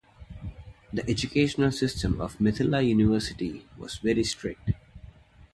The 0.91 1.07
educational 1.07 1.71
system 1.71 2.21
of 2.21 2.39
Mithila 2.39 2.81
University 2.83 3.67
was 3.77 3.99
very 3.99 4.23
strict. 4.23 4.71